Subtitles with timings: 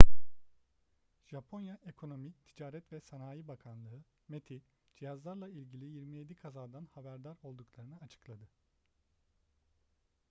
[1.31, 4.61] japonya ekonomi ticaret ve sanayi bakanlığı meti
[4.95, 8.49] cihazlarla ilgili 27 kazadan haberdar olduklarını açıkladı